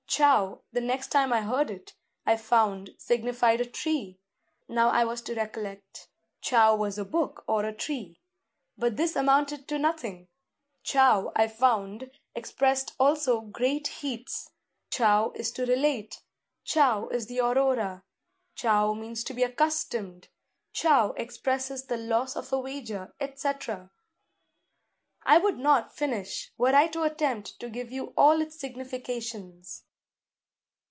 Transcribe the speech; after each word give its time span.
Chou, 0.13 0.59
the 0.73 0.81
next 0.81 1.07
time 1.07 1.31
I 1.31 1.39
heard 1.41 1.71
it, 1.71 1.93
I 2.25 2.35
found 2.35 2.89
signified 2.97 3.61
a 3.61 3.65
tree. 3.65 4.19
Now 4.67 4.89
I 4.89 5.05
was 5.05 5.21
to 5.21 5.33
recollect; 5.33 6.09
chou 6.41 6.75
was 6.75 6.97
a 6.99 7.05
book 7.05 7.45
or 7.47 7.63
a 7.63 7.71
tree. 7.71 8.19
But 8.77 8.97
this 8.97 9.15
amounted 9.15 9.69
to 9.69 9.79
nothing; 9.79 10.27
chou, 10.83 11.31
I 11.33 11.47
found, 11.47 12.11
expressed 12.35 12.91
also 12.99 13.39
great 13.39 13.87
heats; 13.87 14.51
chou 14.89 15.31
is 15.33 15.49
to 15.53 15.65
relate; 15.65 16.21
chou 16.65 17.07
is 17.07 17.27
the 17.27 17.39
Aurora; 17.39 18.03
chou 18.53 18.93
means 18.93 19.23
to 19.23 19.33
be 19.33 19.43
accustomed; 19.43 20.27
chou 20.73 21.13
expresses 21.15 21.85
the 21.85 21.95
loss 21.95 22.35
of 22.35 22.51
a 22.51 22.59
wager, 22.59 23.13
&c. 23.33 23.49
I 25.23 25.39
should 25.39 25.57
not 25.57 25.95
finish, 25.95 26.51
were 26.57 26.75
I 26.75 26.87
to 26.87 27.03
attempt 27.03 27.57
to 27.61 27.69
give 27.69 27.93
you 27.93 28.13
all 28.17 28.41
its 28.41 28.59
significations. 28.59 29.85